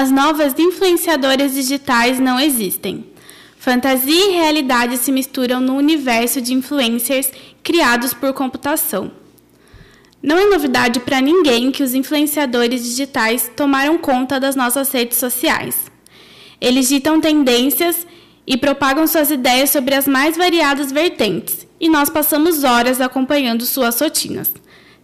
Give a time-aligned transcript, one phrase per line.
[0.00, 3.04] as novas influenciadoras digitais não existem.
[3.58, 7.30] Fantasia e realidade se misturam no universo de influencers
[7.62, 9.12] criados por computação.
[10.22, 15.90] Não é novidade para ninguém que os influenciadores digitais tomaram conta das nossas redes sociais.
[16.58, 18.06] Eles ditam tendências
[18.46, 24.00] e propagam suas ideias sobre as mais variadas vertentes, e nós passamos horas acompanhando suas
[24.00, 24.50] rotinas.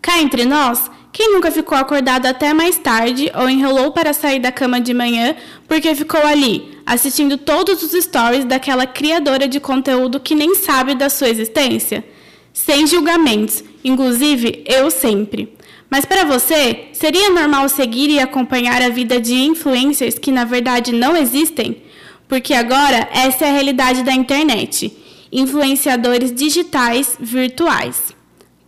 [0.01, 4.53] Cá entre nós, quem nunca ficou acordado até mais tarde ou enrolou para sair da
[4.53, 5.35] cama de manhã
[5.67, 11.09] porque ficou ali, assistindo todos os stories daquela criadora de conteúdo que nem sabe da
[11.09, 12.05] sua existência?
[12.53, 15.57] Sem julgamentos, inclusive eu sempre.
[15.89, 20.93] Mas para você, seria normal seguir e acompanhar a vida de influencers que na verdade
[20.93, 21.83] não existem?
[22.29, 24.95] Porque agora essa é a realidade da internet.
[25.33, 28.15] Influenciadores digitais virtuais.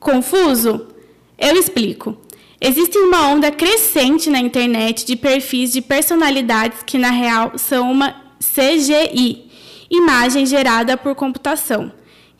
[0.00, 0.86] Confuso?
[1.38, 2.16] Eu explico.
[2.60, 8.14] Existe uma onda crescente na internet de perfis de personalidades que, na real, são uma
[8.40, 9.48] CGI
[9.90, 11.92] imagem gerada por computação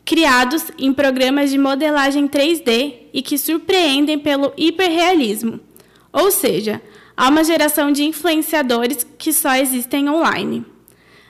[0.09, 5.59] criados em programas de modelagem 3D e que surpreendem pelo hiperrealismo.
[6.11, 6.81] Ou seja,
[7.15, 10.65] há uma geração de influenciadores que só existem online.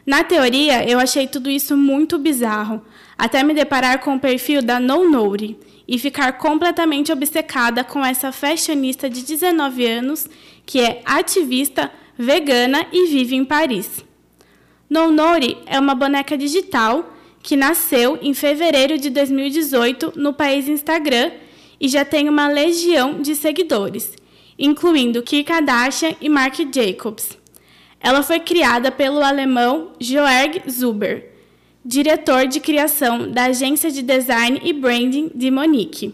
[0.05, 2.81] Na teoria, eu achei tudo isso muito bizarro,
[3.19, 5.59] até me deparar com o perfil da No Nouri,
[5.91, 10.29] e ficar completamente obcecada com essa fashionista de 19 anos
[10.63, 14.05] que é ativista, vegana e vive em Paris.
[14.87, 21.31] Nonori é uma boneca digital que nasceu em fevereiro de 2018 no país Instagram
[21.81, 24.13] e já tem uma legião de seguidores,
[24.59, 27.35] incluindo Kim Kardashian e Marc Jacobs.
[27.99, 31.31] Ela foi criada pelo alemão Joerg Zuber,
[31.83, 36.13] diretor de criação da agência de design e branding de Monique,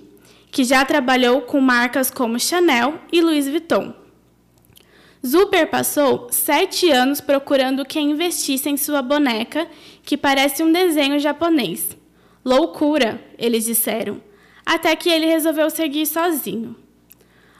[0.51, 3.93] que já trabalhou com marcas como Chanel e Louis Vuitton.
[5.25, 9.67] Zuber passou sete anos procurando quem investisse em sua boneca,
[10.03, 11.97] que parece um desenho japonês.
[12.43, 14.21] Loucura, eles disseram,
[14.63, 16.75] até que ele resolveu seguir sozinho.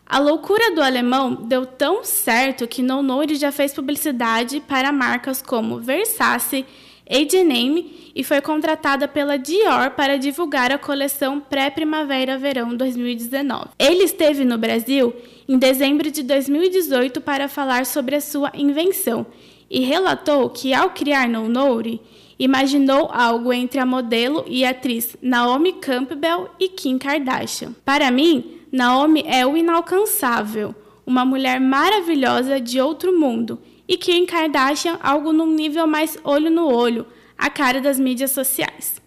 [0.05, 5.79] A loucura do alemão deu tão certo que Nonori já fez publicidade para marcas como
[5.79, 6.63] Versace,
[7.09, 13.69] H&M e foi contratada pela Dior para divulgar a coleção pré-primavera-verão 2019.
[13.77, 15.13] Ele esteve no Brasil
[15.47, 19.25] em dezembro de 2018 para falar sobre a sua invenção
[19.69, 22.01] e relatou que ao criar No Nouri,
[22.38, 27.73] imaginou algo entre a modelo e atriz Naomi Campbell e Kim Kardashian.
[27.83, 34.97] Para mim, Naomi é o inalcançável, uma mulher maravilhosa de outro mundo e Kim Kardashian
[35.01, 37.05] algo num nível mais olho no olho,
[37.38, 39.01] a cara das mídias sociais.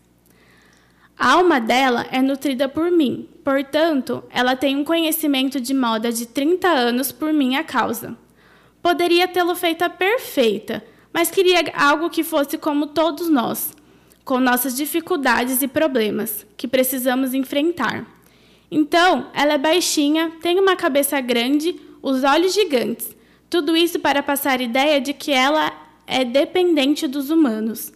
[1.18, 6.26] A alma dela é nutrida por mim, portanto, ela tem um conhecimento de moda de
[6.26, 8.16] 30 anos por minha causa.
[8.80, 13.72] Poderia tê-lo feita perfeita, mas queria algo que fosse como todos nós,
[14.24, 18.06] com nossas dificuldades e problemas que precisamos enfrentar.
[18.70, 23.16] Então, ela é baixinha, tem uma cabeça grande, os olhos gigantes,
[23.50, 25.72] tudo isso para passar a ideia de que ela
[26.06, 27.92] é dependente dos humanos.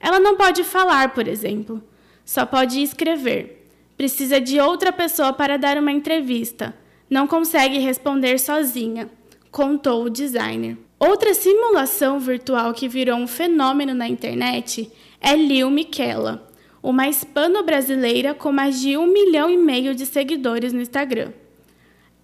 [0.00, 1.82] Ela não pode falar, por exemplo,
[2.24, 3.66] só pode escrever.
[3.96, 6.76] Precisa de outra pessoa para dar uma entrevista.
[7.08, 9.08] Não consegue responder sozinha,
[9.50, 10.76] contou o designer.
[10.98, 14.90] Outra simulação virtual que virou um fenômeno na internet
[15.20, 16.48] é Lil Miquela,
[16.82, 21.32] uma hispano-brasileira com mais de um milhão e meio de seguidores no Instagram.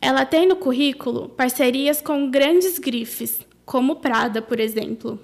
[0.02, 5.16] Ela tem no currículo parcerias com grandes grifes, como Prada, por exemplo.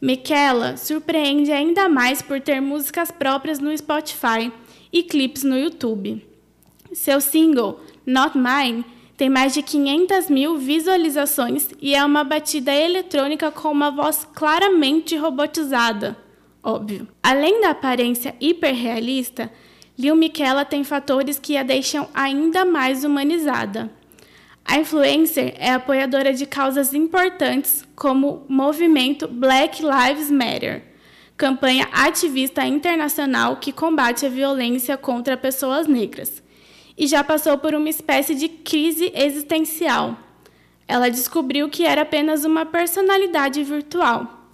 [0.00, 4.50] Michaela surpreende ainda mais por ter músicas próprias no Spotify
[4.90, 6.26] e clipes no YouTube.
[6.94, 8.86] Seu single, Not Mine,
[9.18, 15.14] tem mais de 500 mil visualizações e é uma batida eletrônica com uma voz claramente
[15.14, 16.16] robotizada.
[16.62, 17.06] Óbvio.
[17.22, 19.52] Além da aparência hiperrealista,
[19.96, 23.90] Lil Miquela tem fatores que a deixam ainda mais humanizada.
[24.64, 30.82] A influencer é apoiadora de causas importantes como o movimento Black Lives Matter,
[31.36, 36.42] campanha ativista internacional que combate a violência contra pessoas negras,
[36.96, 40.16] e já passou por uma espécie de crise existencial.
[40.88, 44.44] Ela descobriu que era apenas uma personalidade virtual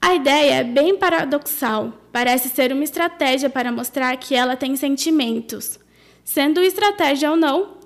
[0.00, 1.92] a ideia é bem paradoxal.
[2.18, 5.78] Parece ser uma estratégia para mostrar que ela tem sentimentos.
[6.24, 7.76] Sendo estratégia ou não,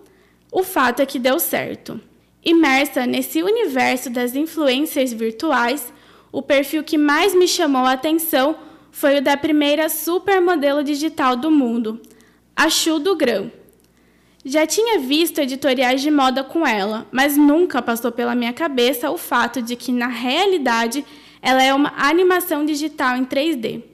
[0.51, 2.01] o fato é que deu certo.
[2.43, 5.93] Imersa nesse universo das influências virtuais,
[6.33, 8.57] o perfil que mais me chamou a atenção
[8.91, 12.01] foi o da primeira supermodelo digital do mundo,
[12.57, 13.53] a Chu do Grão.
[14.43, 19.19] Já tinha visto editoriais de moda com ela, mas nunca passou pela minha cabeça o
[19.19, 21.05] fato de que, na realidade,
[21.43, 23.92] ela é uma animação digital em 3D.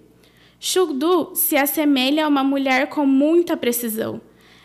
[0.60, 4.20] Shugdu se assemelha a uma mulher com muita precisão.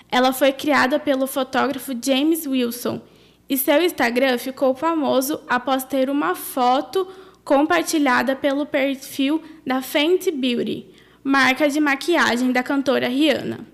[0.09, 3.01] Ela foi criada pelo fotógrafo James Wilson
[3.49, 7.07] e seu Instagram ficou famoso após ter uma foto
[7.43, 10.87] compartilhada pelo perfil da Fenty Beauty,
[11.23, 13.67] marca de maquiagem da cantora Rihanna.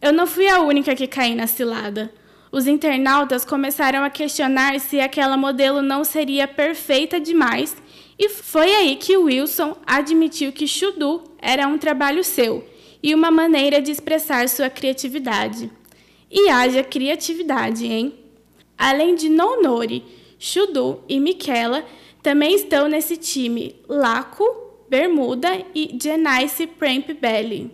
[0.00, 2.12] Eu não fui a única que caí na cilada.
[2.52, 7.76] Os internautas começaram a questionar se aquela modelo não seria perfeita demais,
[8.18, 12.68] e foi aí que Wilson admitiu que Chudu era um trabalho seu
[13.02, 15.70] e uma maneira de expressar sua criatividade.
[16.30, 18.14] E haja criatividade, hein?
[18.76, 20.04] Além de Nonori,
[20.38, 21.84] Chudu e Michela
[22.22, 24.44] também estão nesse time Laco,
[24.88, 27.70] Bermuda e Janice Pramp Belly.